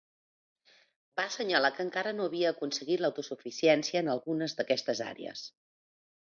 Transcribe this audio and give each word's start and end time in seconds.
Va 1.21 1.25
assenyalar 1.31 1.71
que 1.75 1.83
encara 1.89 2.15
no 2.21 2.25
havia 2.31 2.55
aconseguit 2.55 3.05
l'autosuficiència 3.05 4.03
en 4.05 4.13
algunes 4.17 4.59
d'aquestes 4.61 5.07
àrees. 5.13 5.49